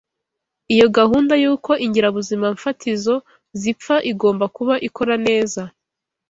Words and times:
Iyo 0.73 0.87
gahunda 0.97 1.33
y’uko 1.43 1.71
ingirabuzimafatizo 1.85 3.15
zipfa 3.61 3.95
igomba 4.11 4.45
kuba 4.55 4.73
ikora 4.87 5.15
neza 5.27 5.61